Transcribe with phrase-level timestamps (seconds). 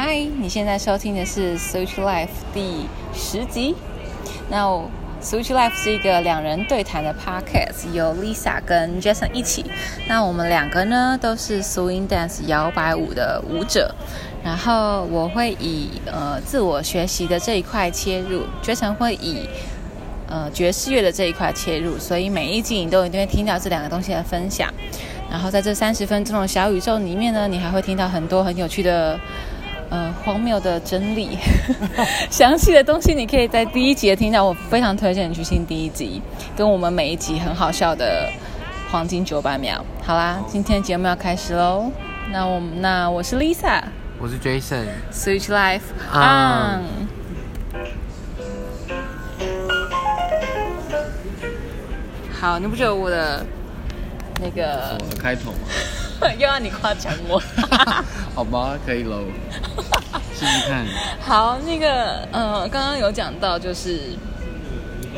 [0.00, 3.74] 嗨，你现在收听的是 Switch Life 第十集。
[4.48, 4.64] 那
[5.20, 9.64] Switch Life 是一个两人对谈的 podcast，由 Lisa 跟 Jason 一起。
[10.06, 13.92] 那我们两个呢都是 Swing Dance 摇摆舞的舞者。
[14.44, 19.48] 然后我会以呃自我学习的这一块切入，Jason 会以
[20.28, 21.98] 呃爵士乐的这一块切入。
[21.98, 24.72] 所以每一集你都一定会听到这两个东西的分享。
[25.28, 29.18] 然后在这三十分钟的小宇宙里面呢，你还会听到很多很有趣的。
[29.90, 31.38] 呃，荒谬的真理，
[32.30, 34.44] 详细的东西你可以在第一集听到。
[34.44, 36.20] 我非常推荐你去听第一集，
[36.54, 38.30] 跟我们每一集很好笑的
[38.90, 39.82] 黄金九百秒。
[40.04, 41.90] 好啦，今天节目要开始喽。
[42.30, 43.82] 那我那我是 Lisa，
[44.18, 45.80] 我是 Jason，Switch Life
[46.12, 46.84] on。
[52.38, 53.42] 好，你不觉得我的
[54.40, 55.58] 那个开头吗？
[56.38, 57.40] 又要你夸奖我，
[58.34, 59.24] 好吧，可以喽，
[60.34, 60.86] 试试看。
[61.20, 64.00] 好，那个，呃，刚刚有讲到，就是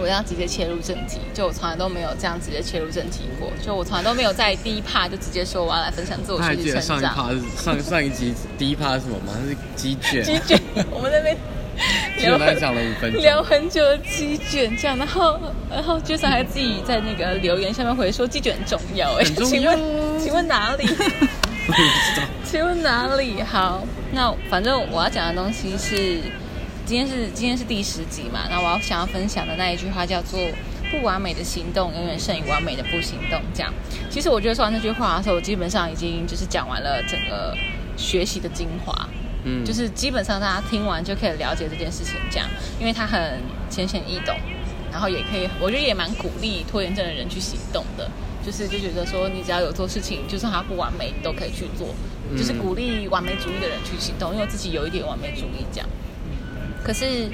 [0.00, 7.00] 我要直接切入正题，就我从来都没有这样直接切入正题过，就我从来都没有在第一趴就直接说我要来分享自我学习成长。
[7.00, 9.32] 上一趴是上上一集第一趴是什么吗？
[9.46, 10.24] 是鸡卷。
[10.24, 10.60] 鸡卷，
[10.90, 11.36] 我们那边。
[12.22, 15.38] 聊讲了五分钟，聊很久的鸡卷这样，然后
[15.70, 19.78] 然后 Jason 还自己在那个留言下面回说鸡卷很重要哎，请问
[20.18, 20.86] 请问哪里？
[22.44, 23.42] 请问哪里？
[23.42, 23.82] 好，
[24.12, 26.20] 那反正我要讲的东西是
[26.84, 30.40] 今天是今天是第十集嘛，那我要想要分享的那一句话叫做
[30.90, 33.40] 不完美的行动永远胜于完美的不行动。
[33.54, 33.72] 这样，
[34.10, 37.56] 其实我觉得说完这句话的时候，我基本上已经就是讲完了整个
[37.96, 39.08] 学习的精华。
[39.44, 42.46] 嗯，就是基本上大家听完就可以了解这件事情，这样，
[42.78, 44.36] 因为它很浅显易懂，
[44.92, 48.10] 然后也可以，我觉得也蛮鼓励拖延症的人去行动的，
[48.44, 51.88] 就是就觉得说你只要有做事情，就算它不完美，你都可以去做，
[52.36, 55.88] 就是鼓励完美主义的人去行动，因为我自己有一点完美主义这样。
[56.84, 57.30] 可是，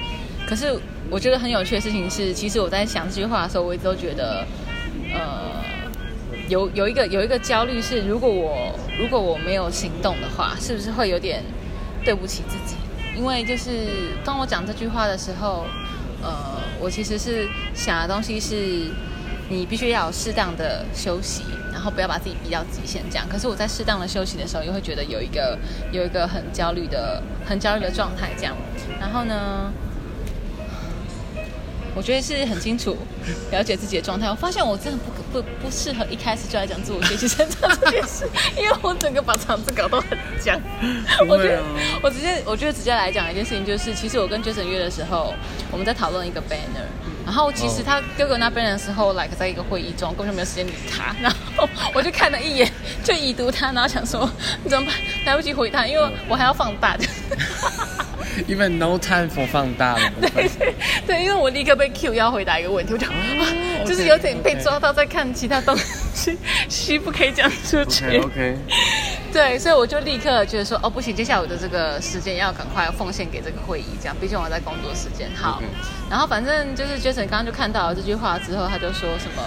[0.47, 0.79] 可是
[1.11, 4.47] 我觉得很有趣的事情是，其实我在想这句话的时候，我一直都觉得，
[5.13, 5.51] 呃，
[6.49, 11.43] 有有一个有一个焦虑是，如果我如果我没有行动的话，是不是会有点？
[12.07, 12.77] 对不起自己，
[13.17, 15.67] 因为就是当我讲这句话的时候，
[16.23, 18.89] 呃，我其实是想的东西是，
[19.49, 23.27] 你必须要有适当的休息，然后不要把自己逼到极限这样。
[23.29, 25.59] 可是我在适当的休息的时候，又会觉得有一个
[25.91, 28.55] 有一个很焦虑的、很焦虑的状态这样。
[29.01, 29.73] 然后呢？
[31.97, 32.95] 我觉得是很清楚
[33.51, 34.29] 了解自己的状态。
[34.29, 40.61] 我发现我真的不不不适合一开始就来讲自我学习成长这件事，因为我整个把场子搞得很僵。
[41.27, 41.63] 我觉得
[42.03, 45.33] 我直接我觉得直接来讲一件事情，就是其实我跟 Jason 约的时候，
[45.73, 46.85] 我们在讨论一个 banner，
[47.25, 51.17] 然后其实他哥哥那 banner 的时候，like 在一个会议中，根本就没有时间理他。
[51.21, 52.71] 然后我就看了一眼，
[53.03, 54.31] 就已读他，然后想说
[54.63, 54.95] 你怎么办？
[55.25, 56.97] 来不及回他，因为我还要放大。
[58.49, 60.13] Even no time for 放大了。
[60.21, 60.51] 对
[61.07, 63.07] 对，因为我立刻被 Q 要回答一个问题，我就
[63.89, 65.77] 就是有点被抓到在看其他东
[66.15, 66.37] 西，
[66.69, 68.19] 虚不可以讲出去。
[68.19, 68.57] OK。
[69.33, 75.29] 对，所以我就立刻觉得说，哦不行，接下来我的这个时间要赶快奉献给这个会议，这样，毕竟我在工作时间。
[75.35, 75.63] 好，
[76.11, 79.43] 然后反正就是 Jason 刚刚就看到了这句话之后，他就说什么，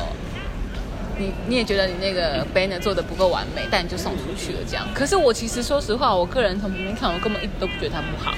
[1.18, 4.86] 你你也觉得你那个 banner 做的不够完美，但你就送出去了这样。
[4.94, 8.36] 可是我其实说实话，我个人从旁边看，我根本一直都不觉得它不好。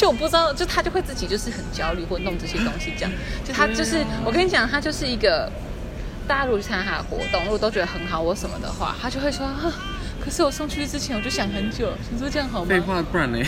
[0.00, 3.12] 就我不知道，就他就会自己就是很焦虑，或弄这些东西这样。
[3.44, 5.52] 就他就是，我跟你讲，他就是一个，
[6.26, 9.46] 大家如果去参加他的活动，如果都觉得很好或什么的话，他就会说，
[10.18, 12.66] 可是我送出去之前我就想很久，你说这样好吗？
[12.70, 13.38] 废话，不然呢？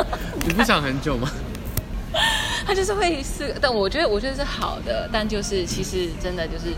[0.46, 1.30] 你不想很久吗？
[2.66, 6.74] 他就是会是，但我觉得我觉得是好的，但就是其实真的就是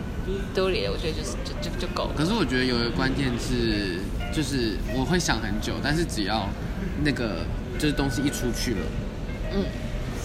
[0.54, 2.10] 丢脸，我觉得就是就就就够了。
[2.16, 3.98] 可是我觉得有一个关键是，
[4.32, 6.48] 就是我会想很久，但是只要
[7.02, 7.44] 那个
[7.80, 8.86] 就是东西一出去了。
[9.54, 9.64] 嗯，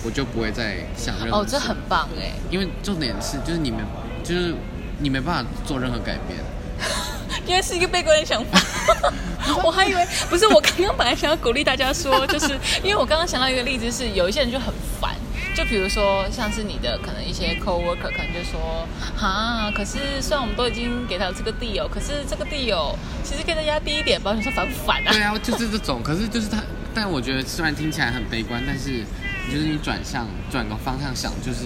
[0.03, 1.39] 我就不会再想任何。
[1.39, 2.31] 哦，这很棒哎！
[2.49, 3.79] 因为重点是，就是你们，
[4.23, 4.55] 就是
[4.99, 6.39] 你没办法做任何改变。
[7.45, 8.59] 因为是一个悲观的想法。
[9.63, 15.15] 我还以为不是，我刚刚本来想要鼓励大家说，就是因为我刚刚想到一个例子，是有一些人就很烦，
[15.55, 18.87] 就比如说像是你的可能一些 co-worker 可能就说，
[19.17, 25.11] 哈，可是虽然我们都已经给他这个地哦，可是这个地哦，其实可以再压低一点，保险说烦不烦啊？
[25.11, 26.57] 对啊，就是这种，可是就是他。
[26.93, 29.03] 但我觉得虽然听起来很悲观，但是
[29.51, 31.65] 就是你转向转个方向想，就是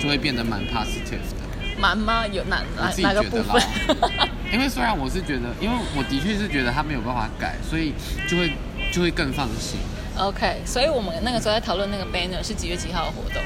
[0.00, 1.44] 就会变得蛮 positive 的。
[1.78, 2.26] 蛮吗？
[2.26, 3.62] 有哪哪哪个部分？
[4.52, 7.92] 因为虽然我是觉得，因为我的确是觉得他没有办法改，所以
[8.28, 8.52] 就会
[8.92, 9.78] 就会更放心。
[10.16, 13.42] OK，所以我们那个时候在讨论那个 banner 是几月几号的活动？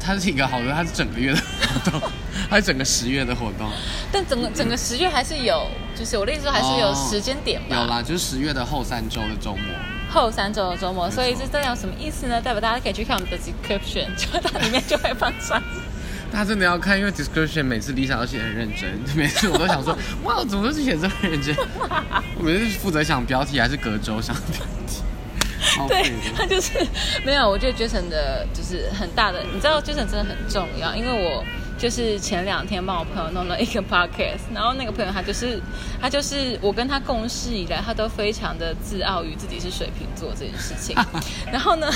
[0.00, 2.10] 它是一个好的，它是整个月的活动，
[2.50, 3.70] 它是整个十月的活动。
[4.10, 5.68] 但整个整个十月还是有，
[6.02, 7.76] 就是我的意思说还是有时间点吧。
[7.76, 9.62] 有啦，就是十月的后三周的周末。
[10.10, 12.40] 后三周的周末，所以这代表什么意思呢？
[12.40, 15.62] 代表大家可以去看我们的 description，就它里面就会放上。
[16.32, 21.54] 大家真的要看，因为 description 每次 Lisa 都写很认真， 每次我都想说，哇，怎么都是写这么认真？
[22.36, 25.02] 我每次负责想标题还是隔周想标题。
[25.88, 26.72] 对他就是
[27.24, 31.44] 没有，我觉得 Jason 的就是很大的，你知道 Jason 真的很重要，因为我
[31.82, 35.60] 就是前两天帮我朋友弄了一个 podcast，然后那个朋友他就是
[36.00, 40.94] 他就是我跟他共事以来，他都非常的自傲于自己是水瓶座这件事情，
[41.50, 41.90] 然后呢。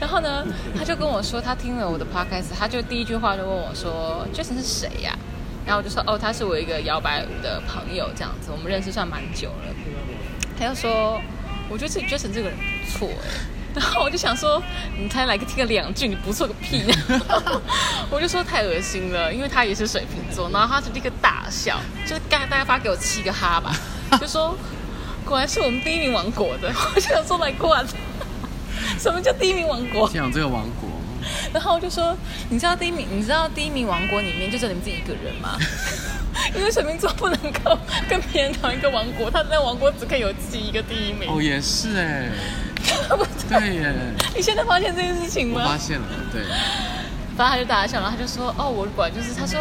[0.00, 0.44] 然后呢，
[0.76, 5.16] 他就跟我说，他听了我的 podcast，他就第一句话就问我说：“Jason 是谁呀？”
[5.64, 9.74] 然后我就说：“哦，他是我一个摇摆舞的朋友，这样子，我们认识算蛮久了。”
[10.58, 11.20] 他又说
[11.68, 13.28] ：“我觉得自己 Jason 这个人不错哎。”
[13.74, 14.62] 然后我就想说
[14.98, 16.84] ：“你才来个听个两句，你不错个屁！”
[18.10, 23.74] 我就说太恶心了，因为他也是水瓶座，然后他就立刻大笑，就是刚才大家发给我七个哈吧，
[24.20, 24.56] 就说
[25.24, 27.76] ：“果然是我们第一名王国的。”我就想说来过。
[28.98, 30.08] 什么叫第一名王国？
[30.08, 30.88] 讲这个王国，
[31.52, 32.16] 然后我就说，
[32.48, 35.58] 你知道第一名，你知道第一名王国里面就只有你们自己一个人吗？
[36.54, 37.76] 因为水瓶座不能够
[38.08, 41.28] 跟别人同一个王国，他那王国只可以有自己一个第一名。
[41.28, 42.28] 哦，也是哎，
[43.48, 43.94] 对耶。
[44.34, 45.62] 你现在发现这件事情吗？
[45.64, 46.42] 我发现了，对。
[47.36, 49.60] 然后他就大笑，然后他就说：“哦，我管，就是他说，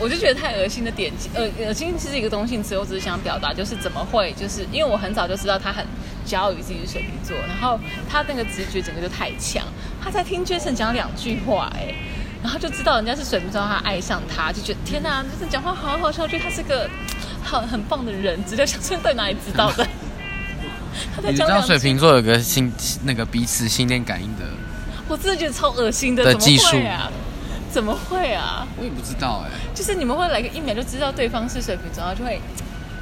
[0.00, 5.84] 我就觉得太恶心的点，呃，恶心其实一个中性词，我只是想表达，就是怎么会，就是因为我很早就知道他很
[6.26, 7.78] 骄傲于自己是水瓶座，然后
[8.08, 9.62] 他那个直觉整个就太强，
[10.02, 11.94] 他在听 Jason 讲两句话，哎，
[12.42, 16.88] 然后就知道人家是水瓶座，他爱上他，就觉得天哪，Jason 讲话好好笑，觉得他是个
[17.44, 19.86] 很很棒的人，直接想说在哪里知道的？
[21.24, 22.72] 你知道水瓶座有个心
[23.04, 24.44] 那个彼此心电感应的。”
[25.08, 27.10] 我真的觉得超恶心的，的技术啊？
[27.70, 28.66] 怎么会啊？
[28.78, 29.50] 我也不知道哎。
[29.74, 32.40] 就是你们会来个一秒就知道对方是水瓶座，然后就会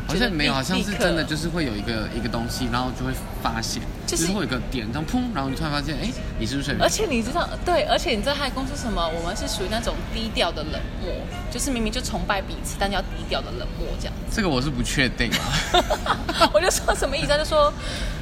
[0.06, 3.12] 好像没有，好像是真的，就是会有一个一个东西，然后就会
[3.42, 6.08] 发现，就是会有一个点，然后砰，然后你突然发现，哎，
[6.38, 6.76] 你是不是？
[6.80, 9.06] 而且你知道，对，而且你知道他的公司什么？
[9.08, 11.12] 我们是属于那种低调的冷漠，
[11.50, 14.14] 就是明明就崇拜彼此，但要低调的冷漠这样。
[14.30, 16.48] 这个我是不确定啊。
[16.54, 17.26] 我就说什么意思？
[17.28, 17.72] 他就说，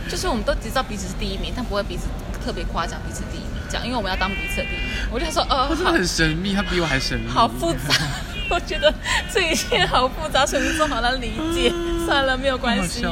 [0.09, 2.05] 就是我们都知道彼此是第一名，但不会彼此
[2.45, 3.85] 特别夸奖彼此第一名这样。
[3.85, 7.95] 因为我们要当彼此的第一名，我就说，呃，他真的很神秘，他比我还神秘，好复杂，
[8.51, 8.93] 我觉得
[9.33, 11.73] 这一切好复杂，水瓶座好难理解。
[12.05, 13.05] 算了，没有关系，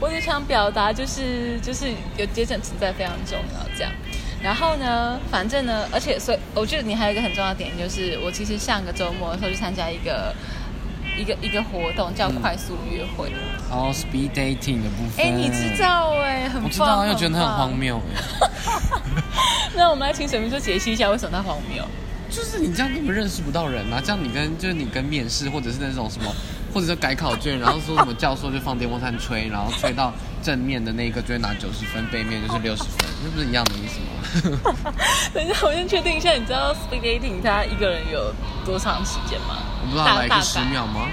[0.00, 3.92] 我就想表达，就是就是有节省存在非常重要，这样。
[4.42, 10.34] 然后呢，反正呢，而且所以我觉得你还有一个很重要的点，就是我其实上个周末的时候去参加一个。
[11.18, 13.32] 一个一个活动叫快速约会，
[13.72, 15.26] 哦，speed dating 的部分。
[15.26, 18.22] 哎，你知道哎，很我知道，又觉得它很荒谬哎。
[19.74, 21.82] 那我们来请水明说解析一下为什么它荒谬。
[22.30, 24.00] 就是你这样根本认识不到人啊！
[24.04, 26.32] 这样你跟就是你跟面试或者是那种什么，
[26.72, 34.92] 或者是改考卷，然后说什么教授就放电风扇吹，然后吹到正面的那一个就会拿九十分，背面就是六十分，那不是一样的意思吗？
[35.32, 38.32] 等一下，我先确定一下，你知道 speed dating 他一个人有
[38.64, 39.56] 多长时间吗？
[39.82, 41.08] 我不知道，来个十秒吗？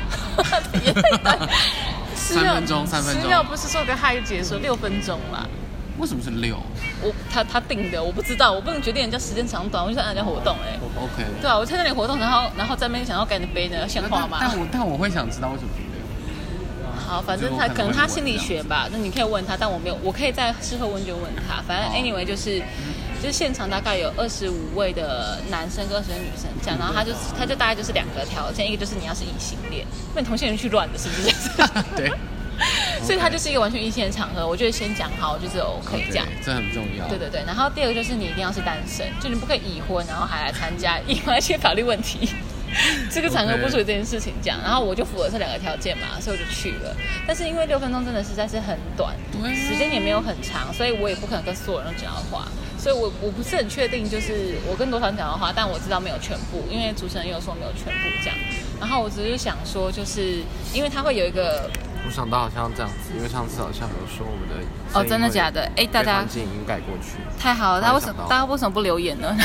[2.14, 3.22] 三分钟，三分钟。
[3.24, 5.48] 十秒不是说个嗨就结束，六分钟啦。
[5.98, 6.58] 为什么是六？
[7.02, 10.80] 我他他定的，我不知道，我不能决定人家时间长短，我就参加活动哎。
[10.98, 11.24] OK。
[11.42, 14.38] 对啊，我参加你活动，然后然后在那边想要改你的杯呢，鲜花嘛。
[14.42, 15.92] 但我但我会想知道为什么是六。
[17.08, 21.62] 好，反正他可能他心理学吧，那你可以问他，但我没有，我可以在事后问就问他。
[21.68, 22.62] 反正 anyway 就是。
[23.24, 31.34] 就是现场大概有二十五位的男生跟二十位女生这样，然后他就他就大概就是两个条件，一个就是你要是异性恋，因为同性人去乱的是不是？
[31.96, 32.12] 对。
[33.04, 37.08] 所以它就是一个完全异性的场合，我觉得先讲好就是 OK 这样，这很重要。
[37.08, 42.30] 对对对，然后第二个就是你一定要是单身，就你不可以已婚然后还来参加，因为一些法律问题，
[43.12, 44.60] 这个场合不属于这件事情这样。
[44.64, 46.96] 然后我就符合这两个条件嘛，所以我就去了。
[47.28, 49.16] 但是因为六分钟真的实在是很短，
[49.56, 52.48] 时间也没有很长，所以我也不可能跟所有人讲到话。
[52.78, 58.38] 所以，我我不是很确定，就是我跟多少人讲到话，但我知道没有全部，因为主持人有说没有全部这样。
[58.80, 61.68] 然后我只是想说，就是因为他会有一个，
[62.06, 64.56] 我想到好像这样子，因为上次好像有说我们的
[64.94, 65.70] 哦，真的假的？
[65.76, 67.82] 哎，大家已经改过去，太好了。
[67.82, 68.24] 他为什么？
[68.30, 69.36] 大家为什么不留言呢？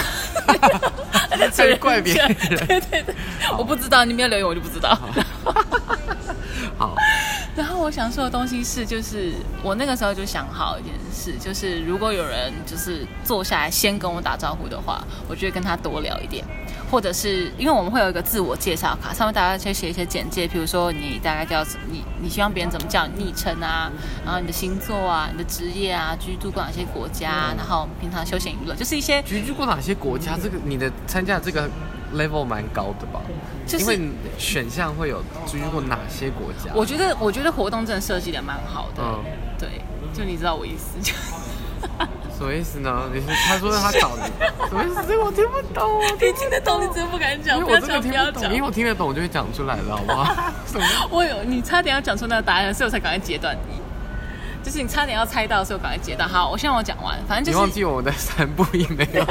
[1.53, 2.35] 在怪别人？
[2.35, 3.15] 对 对对，
[3.57, 4.99] 我不知道，你没有留言，我就不知道。
[6.77, 6.95] 好。
[7.57, 16.45] 然后我想说的东西是，就是我那个时候就想好一件事，就是如果有人就是坐下来先跟我打招呼的话，我就会跟他多聊一点，
[16.91, 23.91] 或者是因为我们会有一个自我介绍卡，上面大家先写一些简介，比如说你大概叫你你希望别人怎么叫你昵称啊，
[24.25, 31.69] 然后你的星座啊，你的职业啊，居住过哪些国家，然后平常休闲娱乐，就是一些居住过哪些国家，这个你的参加这个。
[32.15, 33.21] Level 蛮高的吧，
[33.79, 34.01] 因为
[34.39, 36.73] 选项会有居过哪些国家？
[36.75, 39.03] 我觉得，我觉得活动真的设计的蛮好的。
[39.03, 39.25] 嗯，
[39.59, 41.13] 对，就你知道我意思就。
[42.37, 43.03] 什么意思呢？
[43.13, 44.23] 你是他说他找你，
[44.67, 45.05] 什么意思？
[45.07, 46.01] 这个我听不懂。
[46.15, 47.59] 你听得懂，你真的不敢讲。
[47.59, 50.53] 因为我真的听不懂，因为我听得懂，我就会讲出来了，好不好？
[51.13, 53.79] 我有，你差点要讲出那个答案，所以我才赶快截断你。
[54.63, 56.27] 就是你差点要猜到，所以我赶快截到。
[56.27, 57.57] 好，我现在我讲完，反正就是。
[57.57, 59.25] 你忘记我的三步一没有？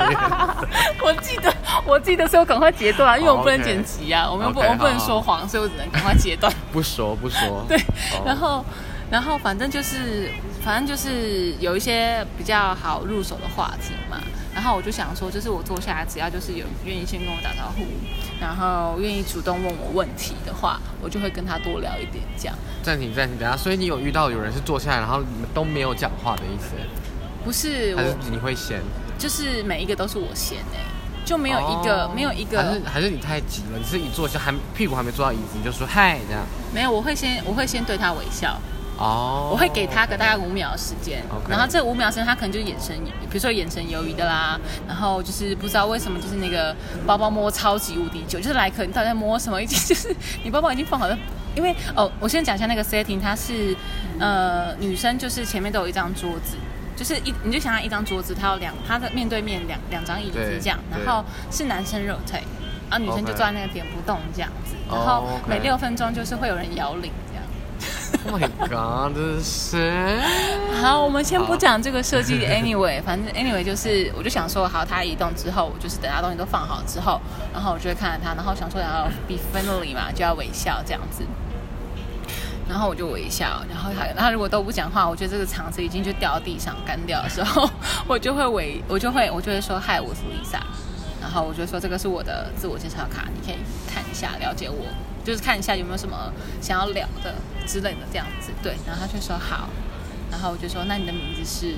[1.03, 1.53] 我记得，
[1.85, 6.51] 我记得，所以我赶快截断，因为我不能剪辑啊，我们不，我不能说谎，所以我只能赶快截断。
[6.71, 7.65] 不说，不说。
[7.67, 7.77] 对，
[8.25, 8.63] 然后。
[9.11, 10.29] 然后反正就是，
[10.63, 14.17] 反正就是有一些比较好入手的话题嘛。
[14.59, 17.85] 然后我就想说，就是我坐下来，只要就是有愿意先跟我打招呼，
[18.41, 22.21] 然后愿意主动问我问题的话，我就会跟他多聊一点。
[22.37, 22.53] 这样。
[22.83, 23.55] 暂停，暂停，等下。
[23.55, 26.75] 所以你有遇到有人是坐下来，然后你们都没有讲话的意思？
[27.45, 28.81] 不是，还是你会先？
[29.17, 30.83] 就是每一个都是我先哎，
[31.23, 32.61] 就没有一个没有一个。
[32.61, 33.79] 还是还是你太急了？
[33.79, 36.43] 你是一坐下还屁股还没坐到椅子，你就说嗨这样？
[36.73, 38.59] 没有，我会先我会先对他微笑。
[38.99, 42.93] 哦，我会给他个大概五秒的时间，然后这五秒时间他可能就眼神，
[43.29, 46.75] 比如说眼神犹豫的啦，然后就是不知道为什么就是那个
[47.07, 49.63] 包包摸超级无敌久，就是来客你到底在摸什么？
[49.63, 50.13] 已经就是
[50.43, 51.17] 你包包已经放好了，
[51.55, 53.73] 因为哦，我先讲一下那个 setting，它是
[54.19, 56.57] 呃女生就是前面都有一张桌子，
[56.97, 62.43] 就是一你就想象一张桌子，它有两它的面对面两两张椅子这样，然后是男生肉腿，
[62.89, 67.09] 然后女生就坐在那个点不动这样子，然后每六分钟就是会有人摇铃。
[68.25, 70.19] My God，这是
[70.81, 72.45] 好，我们先不讲这个设计。
[72.45, 77.19] Anyway，反正 Anyway 就是，我就想说，好，他移动之后，我就是等他东西都放好之后，
[77.53, 81.23] 然后我就会看着他，然后想说要 be friendly 嘛，就要微笑这样子。
[82.69, 87.67] 然后我就微笑，然后他，他如果都不讲话，我觉得这个场子已经就掉到地上干掉的时候，
[88.07, 90.61] 我就会微，我就会，我就会说，嗨，我是 Lisa。
[91.19, 93.57] 然后我就说，这个是我的自我介绍卡，你可以
[93.91, 94.85] 看一下，了解我。
[95.23, 97.35] 就是看一下有没有什么想要聊的
[97.65, 99.69] 之类的这样子，对，然后他就说好，
[100.31, 101.75] 然后我就说那你的名字是？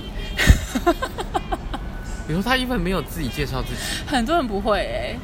[2.28, 5.18] 你说他一般没有自己介绍自己， 很多人不会哎，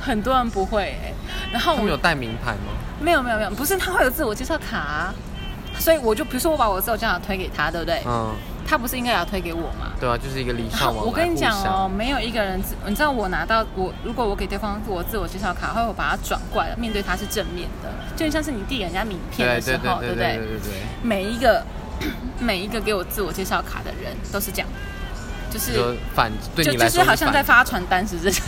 [0.00, 1.12] 很多人不会哎，
[1.52, 2.72] 然后我们有带名牌吗？
[3.00, 5.12] 没有没有没有，不是他会有自我介绍卡，
[5.78, 8.00] 所以我就比如说我把我的自我介绍卡推给他，对不对？
[8.06, 8.34] 嗯。
[8.66, 9.92] 他不是应该要推给我吗？
[10.00, 20.36] 对啊，就是一个礼尚往 我跟你讲哦，没有一个人，你知道我拿到我，如果我给对方我自我介绍卡，会我把它转过来，面对他是正面的，就像是你递人家名片的时候，对不对？
[20.36, 20.72] 对对对。
[21.02, 21.64] 每一个
[22.40, 24.68] 每一个给我自我介绍卡的人都是这样，
[25.50, 28.40] 就是反对你来说，就是好像在发传单是不是。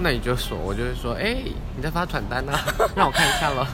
[0.00, 1.38] 那你就说，我就会说，哎，
[1.76, 2.52] 你在发传单呢，
[2.94, 3.66] 让我看一下喽。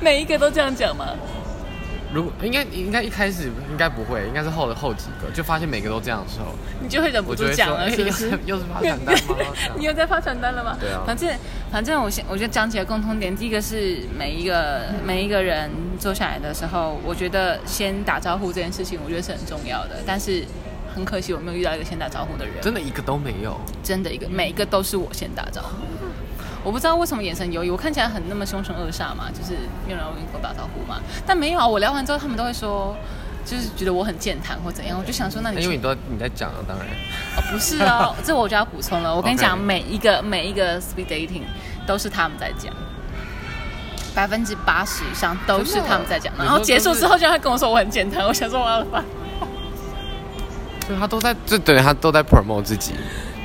[0.00, 1.06] 每一个都这样讲吗？
[2.14, 8.30] 如果应该应该一开始应该不会，应该是后的后几个就发现每个都这样的时候，你就会忍不住讲了，是不是？
[8.46, 9.34] 又是发传单吗？
[9.76, 10.76] 你又在发传单了吗？
[10.80, 11.02] 对啊。
[11.04, 11.28] 反正
[11.72, 15.68] 反正我先我觉得讲起来共通点，第一个是每一个每一个人
[15.98, 19.96] 坐下来的时候，我觉得先打招呼这件事情，我觉得是很重要的。
[20.06, 20.44] 但是
[20.94, 25.68] 很可惜，我没有遇到一个先打招呼的人，真的一个都没有，真的一个每一个都是我先打招呼。
[26.64, 29.52] 我不知道为什么眼神犹豫，我看起来很那么凶神恶煞嘛，就是
[29.86, 30.98] 没有人跟我打招呼嘛。
[31.26, 32.96] 但没有啊，我聊完之后，他们都会说，
[33.44, 34.98] 就是觉得我很健谈或怎样。
[34.98, 36.86] 我就想说，那你因为你都你在讲啊，当然。
[37.36, 39.14] 哦，不是哦， 这我就要补充了。
[39.14, 41.42] 我跟你讲，每一个每一个 speed dating
[41.86, 42.72] 都是他们在讲，
[44.14, 46.32] 百分之八十以上都是他们在讲。
[46.38, 48.24] 然后结束之后，就会跟我说我很健谈。
[48.24, 49.04] 我想说我要发，
[50.86, 52.94] 所以他都在，就等于他都在 promote 自己。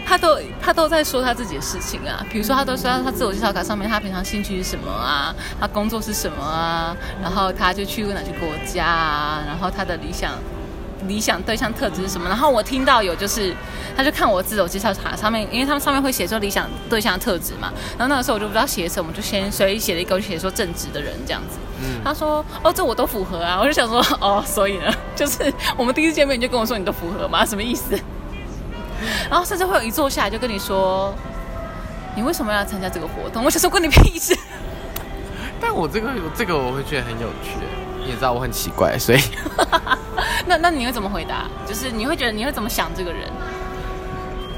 [0.10, 10.32] 他都他都在说他自己的事情啊，比如说他都说他自我介绍卡上面他平常兴趣是什么啊，他工作是什么啊，然后他就去过哪些国家啊，然后他的理想
[11.08, 13.54] 理想对象特质是什么，然后我听到有就是
[13.96, 21.60] 他就看我自我介绍卡上面，因为他们上面会写说理想对象特质嘛，然后那个时候我就不知道写什么，就先随意写了一个，就写说正直的人这样子。
[22.04, 27.46] 他说哦这我都符合啊，我就想说哦所以呢，就是我们第一次见面你就跟我说你都符合吗？
[27.46, 27.96] 什么意思？
[29.30, 31.14] 然后甚至会有一坐下来就跟你说，
[32.16, 33.44] 你为什么要参加这个活动？
[33.44, 34.38] 我想说关你屁事。
[35.62, 37.52] 但我这个这个我会觉得很有趣，
[38.04, 39.20] 你也知道我很奇怪，所以。
[40.48, 41.46] 那那你会怎么回答？
[41.68, 43.30] 就是你会觉得你会怎么想这个人？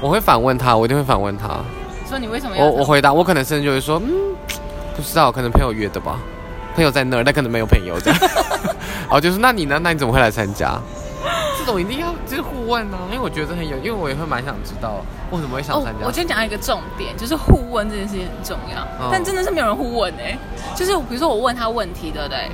[0.00, 1.60] 我会反问他，我一定会反问他。
[2.08, 2.64] 说你为什么要？
[2.64, 4.12] 我我回答，我可能甚至就会说，嗯，
[4.96, 6.18] 不知道，可能朋友约的吧，
[6.74, 8.18] 朋友在那儿，但可能没有朋友这样。
[8.20, 9.78] 然 后就是，那你呢？
[9.82, 10.80] 那你怎么会来参加？
[11.64, 16.04] 这种一定要就是互问呢，因为我觉得很有，因为我也会蛮想知道为什么会想参加。
[16.04, 20.36] 我先讲一个重点，就是互问这件事情很重要，但真的是没有人互问哎。
[20.74, 22.50] 就是比如说我问他问题，对不对？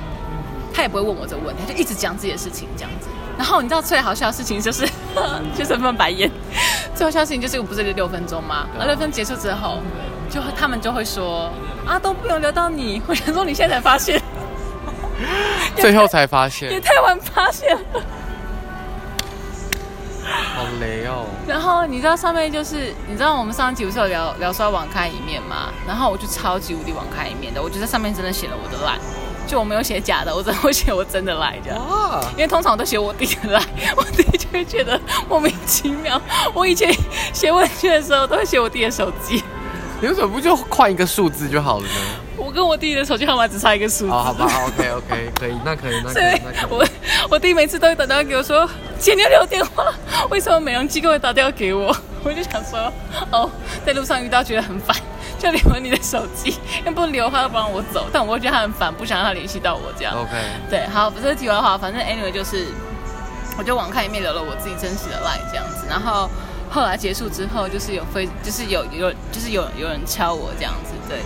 [0.71, 3.07] 他也不会问我这个问题，他就一直讲自己的事情这样子。
[3.35, 4.87] 然后你知道最好笑的事情就是，
[5.57, 6.29] 就是翻白眼。
[6.93, 8.67] 最好笑的事情就是不是六分钟吗？
[8.73, 9.79] 然后六分结束之后，
[10.29, 11.51] 就他们就会说
[11.85, 13.01] 啊都不用留到你。
[13.07, 14.21] 我想说你现在才发现。
[15.75, 18.01] 最后才发现也，太晚发现了。
[20.79, 21.25] 好雷哦。
[21.45, 25.69] 然后你知道上面就是，你知道我们上一集不是有聊聊说要网开一面吗？
[25.85, 28.97] 然后我就超级无敌网开一面的，我就在上面真的写了我的赖，
[29.45, 31.89] 就我没有写假的，我真的会写我真的赖这样。
[31.89, 33.61] 哇，因为通常我都写我弟的赖，
[33.97, 36.19] 我弟就会觉得莫名其妙。
[36.53, 36.93] 我以前
[37.33, 39.43] 写问卷的时候都会写我弟的手机，
[40.01, 42.28] 你为什么不就换一个数字就好了呢？
[42.49, 44.11] 我跟我弟的手机号码只差一个数字。
[44.11, 46.69] 哦，好吧，OK OK，可以，那可以，那可以，那可以。
[46.71, 46.83] 我
[47.29, 49.85] 我弟每次都会打电话给我说：“姐，你要留电话。”
[50.31, 51.95] 为什么美容机构会打电话给我？
[52.25, 52.91] 我就想说，
[53.31, 53.47] 哦，
[53.85, 54.97] 在路上遇到觉得很烦，
[55.37, 58.07] 就留了你的手机，要不留的话，要不让我走。
[58.11, 60.15] 但我会觉得他很烦，不想让他联系到我这样。
[60.19, 60.31] OK，
[60.71, 62.65] 对，好，不是题外话，反正 anyway 就是，
[63.59, 66.27] 我就网开一面留了我自己真实的 line 这样子，然后
[66.71, 71.19] 后来结束之后，就是有飞，就是有有就是有有人敲我这样子，对，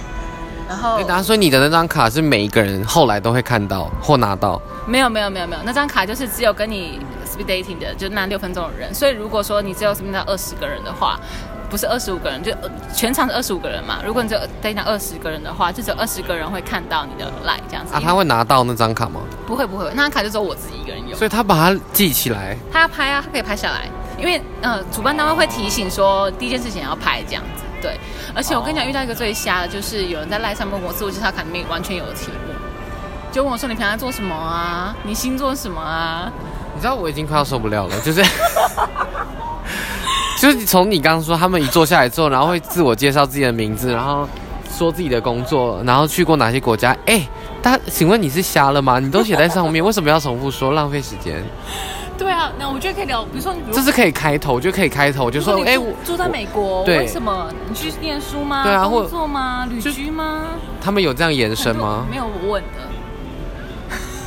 [0.67, 8.93] 然后哎，大家说你的那张卡是每一个人后来都会看到或拿到，没有没有没有没有，那张卡就是只有跟你 speed dating 的，就那六分钟的人。
[8.93, 11.19] 所以如果说你只有 speed 到二十个人的话，
[11.69, 13.99] 不是二十五个人，就呃全场是二十五个人嘛。
[14.05, 17.93] 如果你只有 dating 到二十个人的话，就只有二十个人会看到你的 line 这样子。
[17.93, 19.21] 啊，他会拿到那张卡吗？
[19.47, 21.15] 不会不会，那张卡就只有我自己一个人有。
[21.17, 22.55] 所以他把它记起来。
[22.71, 23.87] 他要拍啊，他可以拍下来，
[24.19, 27.63] 因为呃，主办单位会提醒说第一件事情要拍这样子。
[27.83, 27.99] 对，
[28.33, 32.53] 而且我跟你讲，遇到一个最瞎的，就是有人在赖上面问我自我介绍卡里面完全有题目，
[33.29, 34.95] 就问我说你平常做什么啊？
[35.03, 36.31] 你星座什么啊？
[36.73, 38.23] 你知道我已经快要受不了了，就是，
[40.39, 44.25] 就是从你刚刚说他们一坐下来之后，然后会自我介绍自己的名字，然后
[44.71, 46.95] 说自己的工作，然后去过哪些国家。
[47.05, 47.27] 哎，
[47.61, 48.97] 大家，请问你是瞎了吗？
[48.97, 50.71] 你都写在上面，为什么要重复说？
[50.71, 51.43] 浪费时间。
[52.23, 57.51] 对啊，那我觉得可以聊，比如说你，比如这是可以开头，我觉得可以开头，就说，哎，哎，我住在美国，对为什么？
[57.67, 58.63] 你去念书吗？
[58.63, 59.67] 对啊或工作吗？
[59.69, 60.45] 旅居吗？
[60.81, 62.05] 他们有这样延伸吗？
[62.09, 62.79] 没有我问的。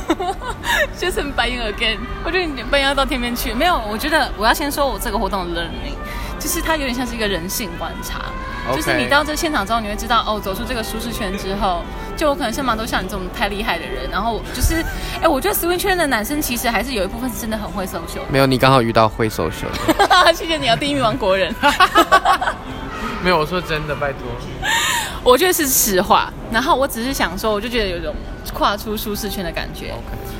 [0.97, 3.51] 就是白眼 again，我觉得你白眼要到天边去。
[3.53, 5.95] 没有，我觉得我要先说我这个活动的 learning，
[6.39, 8.21] 就是它有点像是一个人性观察。
[8.75, 11.83] 就是你到这现场之后，你会知道哦，走出这个舒适圈之后，
[12.15, 14.09] 就我可能身旁都像你这种太厉害的人。
[14.11, 14.83] 然后就是，
[15.21, 19.67] 哎，我觉得 swing 圈的男生其实还是有一部分是真的很会 social 没有，你刚好遇到会 social。
[20.33, 21.53] 谢谢你啊，地狱王国人。
[23.23, 24.21] 没有，我说真的，拜托。
[25.27, 26.31] 我觉得是实话。
[26.49, 28.15] 然后我只是想说，我就觉得有种
[28.53, 29.93] 跨出舒适圈的感觉。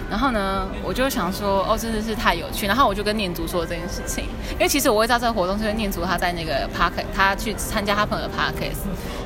[0.10, 2.65] 然后呢，我就想说，哦，真的是太有趣。
[2.65, 4.23] 然后我就跟念祖说这件事情，
[4.54, 8.78] 因为其实我会知道这个活动是因为念祖他在那个 park，他去参加他朋友的 parkes，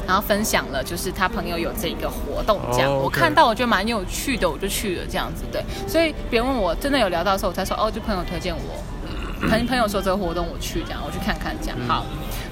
[0.07, 2.91] 然后分享了就是他朋友有这个活动这样。
[2.91, 5.63] 我看到我觉得蛮有趣的，我就去了这样子对。
[5.87, 8.83] 所以别人问我真的有聊到的时候，我才说哦，就朋友推荐我，
[9.49, 11.77] 朋朋友说这个活动我去这样，我去看看这样。
[11.87, 12.05] 好，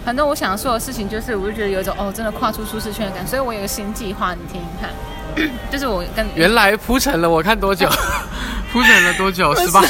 [0.04, 3.30] 反正我想说的事情就是，我就觉得有一种哦，真的跨出舒适圈的感觉。
[3.30, 4.89] 所以我有个新计划，你听听看。
[5.71, 7.88] 就是我跟原来铺陈了，我看多久？
[8.73, 9.56] 铺陈了多久？
[9.56, 9.82] 十八。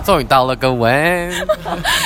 [0.04, 1.30] 终于到了，各位。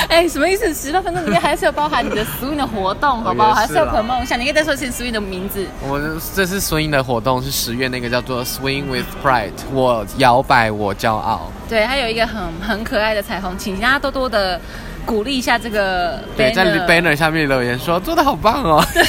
[0.09, 0.73] 哎，什么意思？
[0.73, 3.53] 十八分钟里面还是要包含你的 swing 的活动， 好不好？
[3.53, 4.35] 还是要 promote 一下。
[4.35, 5.65] 你可以再说一次 swing 的名字。
[5.81, 11.51] 我们这次 swing 的活动是十月那个叫做 Swing with Pride，我摇摆我骄傲。
[11.69, 14.59] 对，还有一个很很可爱的彩虹，请大家多多的
[15.05, 16.37] 鼓励一下这个 banner。
[16.37, 18.83] 对，在 banner 下面留言说做的好棒哦。
[18.93, 19.03] 对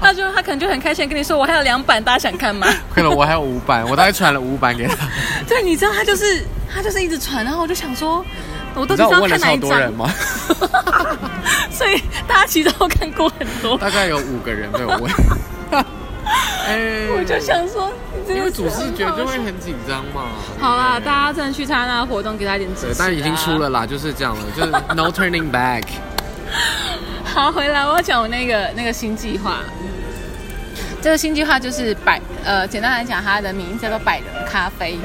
[0.00, 2.66] 他就他可能就很开心跟你说，我还有两版，大家想看吗？
[2.92, 4.94] 亏了我还有五版，我大概传了五版给他。
[5.48, 8.24] 对，你知道他就是他就是一直传，然后我就想说，
[8.74, 10.14] 我都不知道看哪一超多人张，吗？
[11.70, 13.78] 所以大家其实都看过很多。
[13.78, 15.12] 大概有五个人被我问。
[16.66, 17.90] 哎，我就想说，
[18.34, 20.26] 因为主视觉就会很紧张嘛。
[20.60, 23.68] 好啦，大家真的去参加那个活动，给他一点支持、，对但已经出了。
[23.70, 25.84] 啦，就是这样了，就是 no turning back。
[27.24, 29.58] 好，回来我要讲我那个那个新计划。
[31.00, 34.98] 这个新计划就是百呃，简单来讲，它的名字叫做百人咖啡，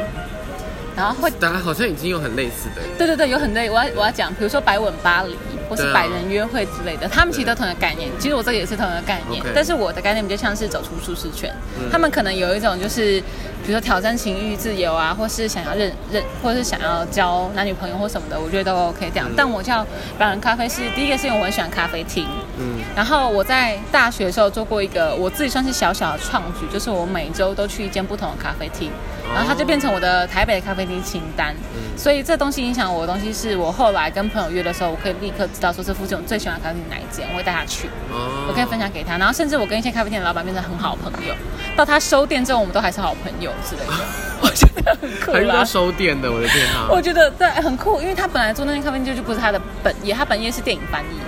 [0.95, 3.69] 然后会大家好像已经有很类似的，对对对，有很类。
[3.69, 5.37] 我要我要讲，比如说百吻巴黎，
[5.69, 8.09] 或是百人约会之类的，他们其实都同一个概念。
[8.19, 11.53] 其实我这个也是同一个概念但是我的概念比较像是走出舒适圈。
[11.79, 13.19] 嗯他们可能有一种就是，
[13.65, 19.29] 比如说挑战情欲自由啊，或是想要认认，或是想要交男女朋友或什么的，我觉得都 OK 这样。
[19.35, 19.85] 但我叫
[20.17, 28.91] 百人咖啡是第一个是因为我很喜欢咖啡厅，嗯，然后我在大学的时候做过一个我自己算是小小的创举，就是我每周都去一间不同的咖啡厅，
[29.33, 31.55] 然后它就变成我的台北的咖啡厅清单。
[31.97, 39.17] 所以这东西影响我的东西是我后来跟朋友约的时候，我可以立刻知道说这附近我最喜欢的咖啡厅哪一间，我会带他去，哦我可以分享给他。
[39.17, 41.33] 然后甚至我跟一些咖啡店的老板变成很好朋友，
[41.75, 43.93] 到他收店之后，我们都还是好朋友之类的。
[44.43, 45.63] 我觉得很酷啦还遇到。
[45.65, 46.87] 收店的，我的天啊！
[46.89, 51.19] 我觉得对很酷，因为他本来做那间咖啡店就就不是他的本业，他本业是电影翻译。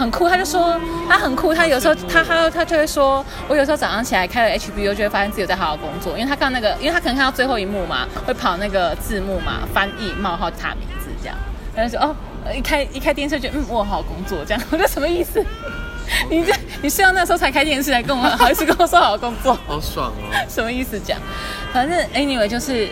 [0.00, 11.36] 很酷，他就说他很酷，他有时候他他他就会说，我有时候早上起来开了 HBO 就会发现自己有在好好工作，因为他看那个，因为他可能看到最后一幕嘛，会跑那个字幕嘛，翻译冒号他名字这样，
[11.76, 12.16] 他就说哦，
[12.56, 15.44] 一开一开电视就嗯，我好好工作这样，我说什么意思？
[16.30, 20.34] 你这你睡到那时候才开电视来跟我好意思跟我说好好工作，好爽哦！
[20.48, 21.18] 什么意思讲？
[21.72, 22.88] 反正 anyway 就是。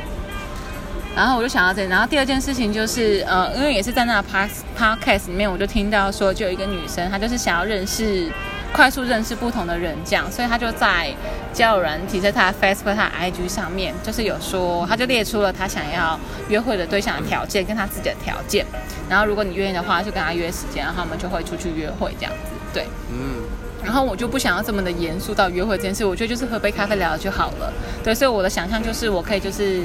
[1.19, 8.31] 然后我就想到这，然后第二件事情就是，呃，因为也是在那 p podcast 里面，我就听到说，就有一个女生，她就是想要认识，
[8.73, 11.13] 快速认识不同的人，这样，所以他就在
[11.53, 18.65] 交友软体，在她 Facebook、他 IG 上面，就是有说，他就列出了他想要约会的对象的条件，跟他自己的条件，
[19.09, 23.43] 然后如果你愿意的话，就跟他约时间，然后我们就会出去约会这样子，对，嗯。
[23.81, 27.73] 然后我就不想要这么的严肃到约会这件事，我觉得就是喝杯咖啡聊就好了。
[28.05, 29.77] 对，所以我的想象就是我可以就是，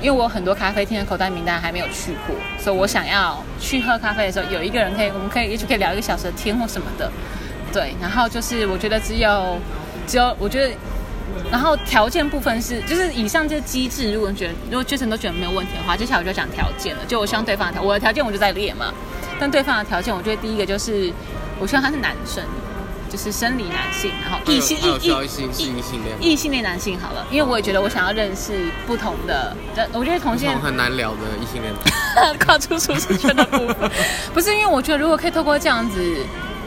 [0.00, 7.10] 因为我有很多咖啡厅的口袋名单还没有去过，所以我想要去喝咖啡的时候有一个人可以，我们可以也许可以聊一个小时的天或什么的。
[7.76, 9.58] 对，然后就是我觉得只有
[10.06, 10.74] 只有我觉得，
[11.50, 17.02] 然后条件部分是就是以上这些机制，如果你觉得如果 Jason 都觉得没有问题的话，接下来我就讲条件了。
[17.06, 18.90] 就我希望对方的条，我的条件我就在列嘛。
[19.38, 21.12] 但对方的条件，我觉得第一个就是
[21.60, 22.42] 我希望他是男生。
[23.08, 29.56] 就是生理男性，然后异性异异性异性恋异性恋男性好了，因为我也觉得我想要认识不同的，
[29.92, 31.72] 我觉得同性很难聊的异性恋，
[32.44, 33.88] 跨出舒适圈的部分，
[34.34, 36.16] 不是因为我觉得如果可以透过这样子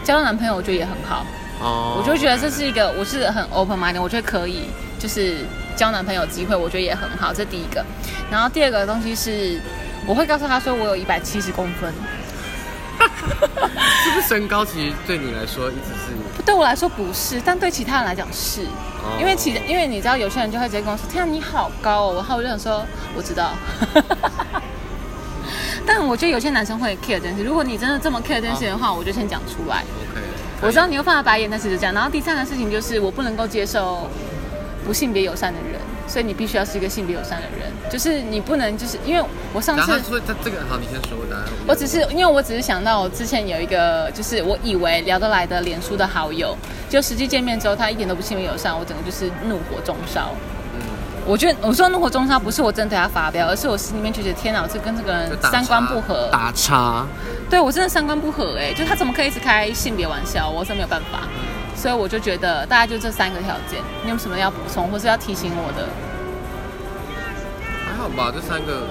[0.09, 1.23] 交到男朋友，我觉得也很好
[1.61, 4.67] 哦，我就觉得这是一个我是很 open mind，我觉得可以
[4.97, 5.45] 就是
[5.75, 7.85] 交男朋友机会，我觉得也很好，这第一个，
[8.31, 9.61] 然后第二个东西是
[10.07, 11.93] 我会告诉他说我有一百七十公分。
[14.03, 16.41] 是不是身高其实对你来说一直是？
[16.43, 18.61] 对我来说不是，但对其他人来讲是。
[19.19, 22.83] 因为其因为你知道，有些人就会直接跟我说：“天啊，你好高哦！”然后我就想说
[23.15, 23.51] ：“我知道。”
[25.89, 27.43] 但我觉得有些男生会 care 这件事。
[27.43, 29.77] 如果你真的这么 care 这件事的话，我就先讲出来。
[30.11, 30.21] OK。
[30.61, 31.91] 我知道你又犯了白眼，但是就这样。
[31.95, 34.07] 然后第三个事情就是，我不能够接受
[34.85, 35.81] 不性别友善的人。
[36.07, 39.23] 所以你必须要是一个性别友善的人，就是你不能就是因为
[39.53, 41.37] 我上次说他这个好，你先说的。
[41.67, 46.57] 我只是因为我只是想到我之前有一个，就是我以为聊得来的脸书的好友，
[46.89, 50.33] 就实际见面之后，他一点都不性别友善，我整个就是怒火中烧。
[51.29, 57.05] 嗯，我觉得我说怒火中烧不是我真的对他发飙，而是我心里面觉得天哪，我这跟这个人三观不合，打叉。
[57.49, 61.21] 对我真的三观不合哎，就他怎么可以一直开性别玩笑，我真没有办法。
[61.75, 65.87] 所以我就觉得大概就这三个条件，你有什么要补充或是要提醒我的？
[67.85, 68.87] 还好吧，这三个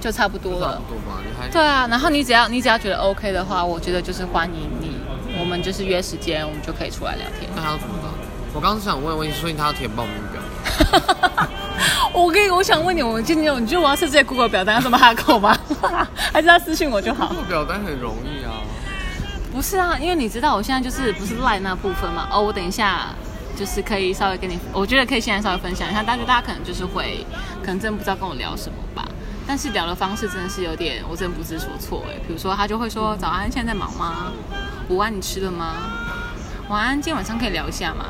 [0.00, 0.74] 就差不多了。
[0.74, 1.88] 差不多吧，你还对啊。
[1.90, 4.96] 然后你只要你只要觉得 OK 的话，我觉得就是欢迎你，
[5.40, 7.50] 我们就是约时间，我们就可以出来聊天。
[7.56, 8.08] 那他要怎么搞？
[8.54, 10.27] 我刚刚是想问问题，所以他要填报名表。
[12.12, 15.56] 我可以，我想问你，我今天你觉得我要设这 Google 表单要这么哈口吗？
[16.32, 18.62] 还是他私信我就好？Google 表单很容易啊。
[19.52, 22.28] 不是啊，因为你知道我现在就是不是赖那部分嘛。
[22.30, 23.06] 哦，我等一下
[23.56, 26.02] 就是可以稍微跟你，我觉得可以现在稍微分享一下。
[26.06, 27.24] 但是大家可能就是会，
[27.62, 29.06] 可能真的不知道跟我聊什么吧。
[29.46, 32.14] 但是聊的方式真的是有点，我真不知所措哎。
[32.26, 34.32] 比如说他就会说：“早安，现在在忙吗？
[34.90, 35.74] 午安，你吃了吗？
[36.68, 38.04] 晚安，今天晚上可以聊一下吗？”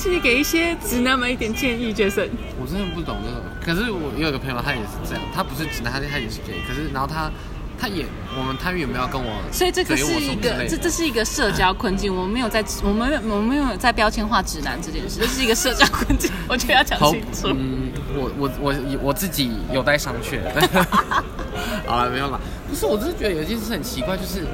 [0.00, 2.26] 请你给一些直男们一点建议，杰森。
[2.58, 3.40] 我真的不懂这种。
[3.62, 7.30] 可是我有一个朋友，他也是这样，他不是直男，他他也是 gay，可是然后他。
[7.82, 8.04] 他也，
[8.36, 9.40] 我们他有没有跟我？
[9.50, 12.14] 所以这个是一个，这这是一个社交困境。
[12.14, 16.30] 我们没有在，我们我们没有在标签化直男这件事，这是一个社交困境。
[16.46, 17.48] 我觉得要讲清楚。
[17.48, 20.40] 嗯，我我我我自己有待商榷。
[21.88, 22.38] 好了，没有了。
[22.68, 24.44] 不是，我只是觉得有一件事很奇怪，就是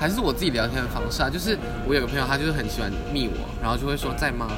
[0.00, 1.28] 还是我自己聊天的方式啊。
[1.30, 4.48] 就是我有个朋友，他就是很喜欢密我，然后就会说在吗？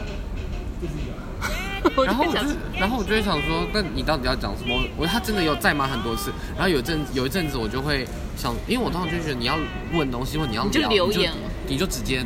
[2.07, 2.41] 然后我就，
[2.79, 4.81] 然后我就会想说，那你到底要讲什么？
[4.97, 5.87] 我他真的有在吗？
[5.87, 6.33] 很多次。
[6.55, 9.59] 然后有一阵有一阵子，我就会想，因为我当时就觉得你要
[9.93, 11.23] 问东西或你要聊，你就
[11.67, 12.25] 你就直接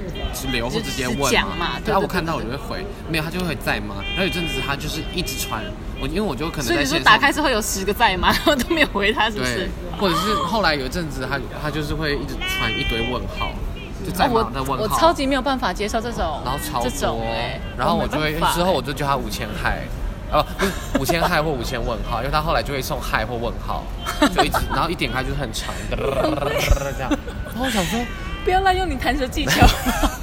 [0.53, 1.19] 留或直接问
[1.59, 1.81] 嘛。
[1.83, 3.97] 对啊我看到我就会回，没有他就会在吗？
[4.11, 5.65] 然后有阵子他就是一直传
[6.01, 8.29] 我，因为我就可能在线打开之后有十个在吗？
[8.37, 9.69] 然后都没有回他，是不是？
[9.99, 13.51] 或者是后来有一阵子他他就是会一直传一堆问号。
[14.31, 17.27] 我我超级没有办法接受这种，然后超多，
[17.77, 19.83] 然后我就会之后我就叫他五千嗨，
[20.31, 23.83] 哦不是五千嗨或五千问号，因为他后来就会送嗨或问号，
[24.33, 27.11] 就一直然后一点开就是很长的，这样，
[27.49, 27.99] 然后我想说
[28.45, 29.67] 不要滥用你弹舌技巧，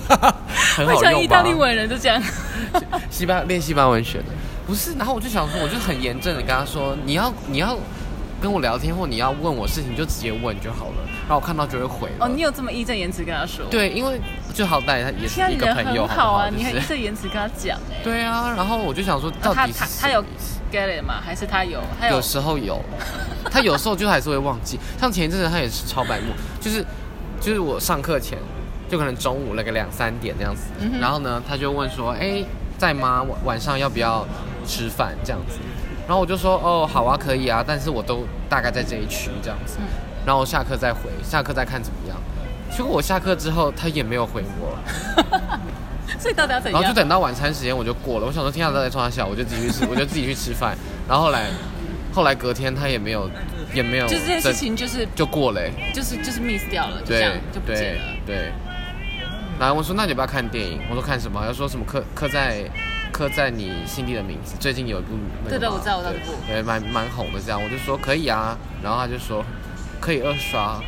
[0.77, 2.23] 很好用意大利文人就这样，
[3.11, 4.25] 西班练西班牙文学的，
[4.65, 7.77] 不是，然后我就想说，我就很严正的跟他说，你要你要。
[8.43, 12.09] 跟我聊天或你要问我事情就直接问就好了，然后我看到就会回。
[12.19, 13.65] 哦，你有这么义正言辞跟他说？
[13.71, 14.19] 对，因为
[14.53, 18.03] 就好歹他也是一个朋友，很好啊，就是你还义正言辞跟他讲哎。
[18.03, 20.21] 对啊，然后我就想说，到底是他他有
[20.69, 21.21] get it 吗？
[21.25, 21.79] 还是他有？
[21.97, 22.83] 他有时候有，
[23.49, 24.77] 他有时候就还是会忘记。
[24.99, 26.85] 像前一阵子他也是超白目，就是
[27.39, 28.37] 就是我上课前，
[28.89, 32.43] 就可能中午那个两三点这样子，嗯然后呢他就问说，哎，
[32.77, 33.23] 在吗？
[33.23, 34.27] 晚晚上要不要
[34.67, 35.59] 吃饭这样子？
[36.07, 39.87] 然后我就说，哦，好啊，可以啊，但是我都大概在这一区这样子，嗯
[40.25, 42.17] 然后我下课再回，下课再看怎么样。
[42.71, 44.77] 结果我下课之后，他也没有回我，
[46.17, 46.81] 所以到底要怎样？
[46.81, 48.25] 然后就等到晚餐时间我就过了。
[48.25, 50.77] 我想说天啊，都在冲他笑，我就自己去吃， 我就自己去吃饭。
[51.09, 51.49] 然后后来，
[52.13, 53.29] 后来隔天他也没有，
[53.73, 55.91] 也没有，就是这件事情就是就过了、欸。
[55.93, 58.01] 就是就是 miss 掉了，就这样对就不见了。
[58.25, 58.51] 对。
[59.59, 60.79] 然后我说那你要不要看电影？
[60.89, 61.43] 我说看什么？
[61.45, 62.63] 他说什么刻刻在
[63.13, 64.55] 刻在你心底的名字。
[64.59, 65.15] 最近有一部
[65.47, 66.13] 对对我知道我知道
[66.47, 67.63] 对，蛮蛮红的这样。
[67.63, 69.45] 我就说可以啊，然后他就说
[70.01, 70.81] 可以二刷。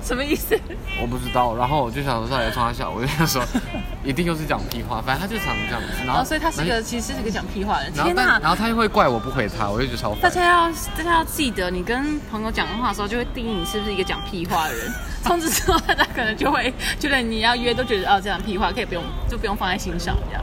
[0.04, 0.58] 什么意思？
[1.00, 3.42] 我不知道，然后我就想说他来冲他笑，我就想说
[4.04, 5.88] 一定又是讲屁话，反正他就常这样子。
[6.06, 7.92] 然后哦，所以他是一个其实是个讲屁话的人。
[7.92, 8.50] 天然后但然！
[8.50, 10.22] 后他又会怪我不回他，我就觉得超烦。
[10.22, 14.90] 大家要大家要记得，你跟朋友讲话的时候，就会定义你是不是一个讲屁话的人。
[15.22, 20.42] 从此之后，大家可能就会觉得你要约都觉得哦，这样屁话可以不用就不用放在心上，这样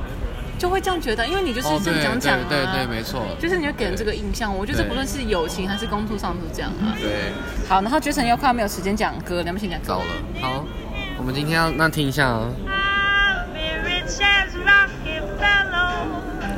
[0.58, 4.56] 就会这样觉得，因为你就是哦，这对样讲讲啊，对对对，没错，就是你会给人这个印象。
[4.56, 6.98] 我觉得这不论是友情还是工作上都这样啊。
[7.00, 7.32] 对，
[7.67, 10.06] 好，然后绝尘又快要没有时间讲歌，你要不要先讲歌糟了。
[10.41, 10.65] 好，
[11.17, 16.06] 我们今天要那听一下啊 I'll be rich as Rockefeller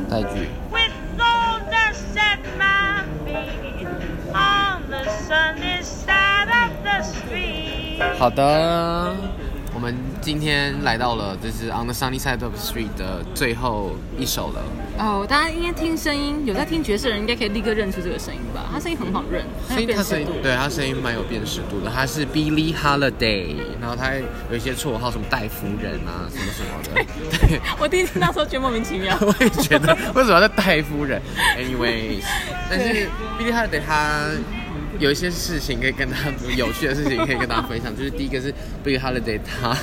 [0.09, 0.47] 带句。
[0.71, 0.93] with
[2.57, 3.87] my feet
[4.33, 7.99] on the sunny side of the street.
[8.17, 9.15] 好的，
[9.79, 14.61] 我们今天来到了就是 On the Sunny Side of the Street 的最后一首了。
[14.97, 18.65] 哦，大家应该听声音，有在听爵士的人应该可以立刻认出这个声音吧？
[18.69, 20.27] 他声音很好认，很有所以他声音。
[20.43, 24.11] 对他声音蛮有辨识度的，他是 Billie Holiday，然后他
[24.51, 27.47] 有一些绰号，什么戴夫人啊，什么什么的。
[27.47, 29.17] 对， 我第一次听到时候觉得莫名其妙。
[29.23, 31.21] 我也觉得为什么要叫戴夫人
[31.57, 32.25] ？Anyways，
[32.69, 33.07] 但是
[33.39, 34.25] Billie Holiday 他
[34.99, 39.75] 有一些事情可以跟他有趣的事情可以跟大家分享， 就是第一个是 Billie Holiday 他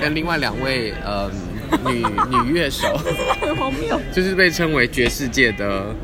[0.00, 1.30] 跟另外两位呃
[1.86, 2.96] 女 女乐手，
[3.40, 5.94] 很荒谬，就是被称为爵士界的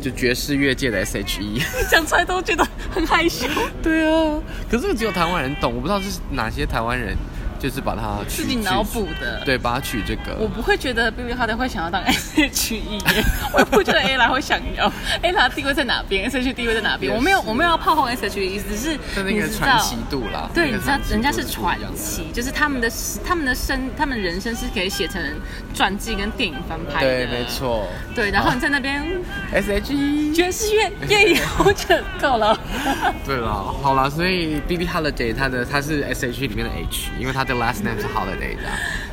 [0.00, 1.62] 就爵士乐界的 E S.H.E。
[1.90, 3.46] 讲出来都觉得很害羞。
[3.82, 7.16] 对啊，可是只有台湾人懂，我不知道是哪些台湾人
[7.64, 10.36] 就是把它自己脑补的对，把它取这个。
[10.38, 13.24] 我不会觉得 Billy Holiday 会想要当 S.H.E， 耶
[13.54, 14.92] 我也不觉得 Ella 会想要。
[15.22, 17.14] Ella 地位在哪边？S.H.E 地位在哪边？
[17.14, 22.90] 我没有，我没有要炮轰 S.H.E，只是就那你知道个传奇度啦，对，那个你知道人家是传奇，就是他们的
[23.26, 25.22] 他们的生他们人生是可以写成
[25.74, 27.08] 传记跟电影翻拍的。
[27.08, 27.44] 对，没。
[27.46, 27.86] 错。
[28.14, 29.02] 对，然后你在那边
[29.54, 30.34] S.H.E。
[30.34, 32.58] 爵士乐耶，我觉得够了。
[33.24, 33.48] 对了，
[33.80, 38.62] 好了，所以 Billie Holiday 他的他是 S.H.E 里面的 H，因为他的 last name 是 Holiday 的，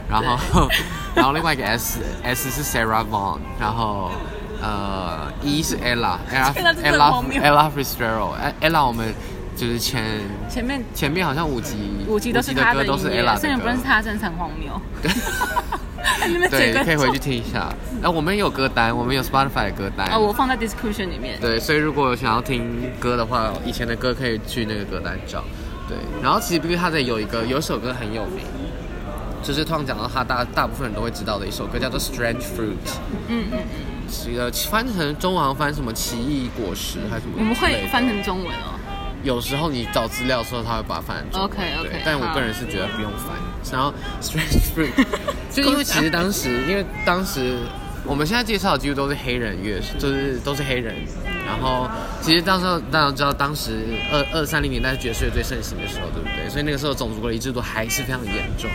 [0.10, 0.70] 然后
[1.16, 4.12] 然后另外一个 S S 是 Sarah Vaughan，然后
[4.62, 7.72] 呃 E 是 Ella Ella 天哪这真的很 Ella 荒谬 Ella
[8.62, 9.14] Ella 我们
[9.56, 10.04] 就是前
[10.50, 13.94] 前面前面好像五集五集都是的他的歌都是音乐 Ella 虽然不认识的歌。
[13.94, 14.82] 他，真的是很荒谬。
[16.50, 17.72] 对， 可以回去听一下。
[18.02, 20.10] 然后我们有歌单，我们有 Spotify 的歌单。
[20.12, 21.40] 哦，我放在 description 里面。
[21.40, 25.44] 对，所以如果想要听歌的话，以前的歌可以去那个歌单找。
[25.92, 28.46] 对，然后其实 Billie Holiday 有一个有一首歌很有名，
[29.44, 32.80] 就是通常讲到他大大部分人都会知道的一首歌，叫做《Strange Fruit》。
[33.28, 37.36] 嗯嗯嗯，是呃翻成中文翻什么奇异果实还是什么？
[37.40, 38.08] 我们会翻。
[38.08, 38.80] 成中文哦。
[39.24, 41.50] 有时候你找资料的时候，他会把它翻成中文。
[41.50, 43.36] OK，OK，对但我个人是觉得不用翻。
[43.72, 45.06] 然后 Strange Fruit，
[45.52, 47.58] 就 因为其实当时，因为当时
[48.04, 50.96] 我们现在介绍的几乎都是黑人乐，就是都是黑人。
[51.52, 51.90] 然后
[52.22, 56.50] 其实到时候大家知道，当时二二三零年代是爵士乐最盛行的时候，对不对？
[56.50, 58.70] 所以那个时候种族隔离制度还是非常严重，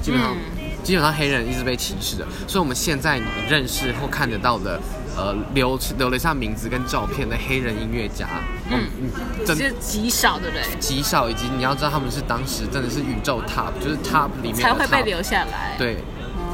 [0.00, 0.36] 基本上、
[0.84, 2.24] 基本上黑人一直被歧视的。
[2.46, 4.80] 所以我们现在你认识或看得到的。
[5.16, 8.26] 呃，留留了下名字跟照片的黑人音乐家，
[8.70, 10.64] 嗯嗯，真是极少，对不对？
[10.78, 15.74] 极少，以及你要知道他们是当时真的是宇宙 top，就是 top 里面的才会被留下来。
[15.76, 15.96] 对，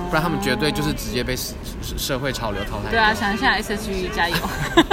[0.06, 1.54] 不然他们绝对就是直接被社
[1.96, 2.90] 社会潮流淘汰。
[2.90, 4.36] 对啊，想一下 S.H.E 加油。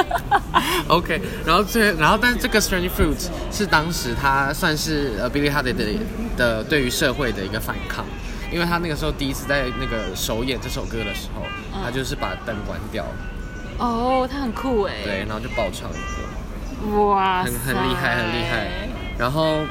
[0.87, 5.85] OK，然后这然后但是这个 Strange Fruit 是当时他算是呃 Billie Holiday 的
[6.37, 8.05] 的对于社会的一个反抗，
[8.51, 13.05] 因为他那个时候第一次在那个首演这首歌的时候，嗯他就是把灯关掉，
[13.77, 14.93] 哦，他很酷哎。
[15.03, 16.97] 对，然后就爆唱一个。
[16.97, 18.67] 哇，很很厉害，很厉害。
[19.17, 19.61] 然后，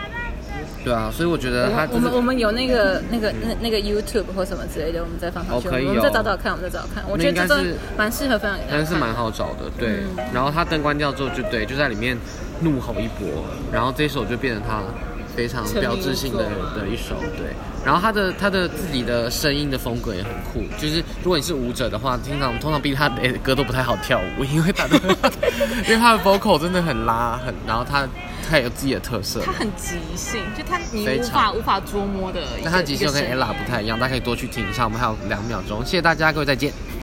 [0.84, 5.68] 对啊，所以我觉得他、就是、我们我们有那个那个那那个 YouTube 或什么之类的，我们再放上去。
[5.68, 7.04] 哦可以我们再哦找找看，我们再找找看。
[7.08, 7.64] 我觉得这个
[7.96, 8.76] 蛮适合分享给大家。
[8.78, 10.00] 但是蛮好找的，对。
[10.32, 12.16] 然后他灯关掉之后就对，就在里面
[12.60, 14.82] 怒吼一波，然后这首就变成他
[15.34, 17.54] 非常标志性的无的一首，对。
[17.84, 24.96] 然后他的他的自己的声音的风格也很酷，就是如果你是舞者的话，经常通常逼他的歌都不太好跳舞，因为他的
[25.88, 28.06] 因为他的 vocal 真的很拉很，然后他
[28.48, 29.50] 他有自己的特色他。
[29.50, 32.70] 很即兴，就他你无法无法捉摸的一个。
[32.70, 34.84] 那他即兴跟 ella 不太一样，大家可以多去听一下。
[34.84, 36.72] 我们还有两秒钟，谢谢大家，各位再见。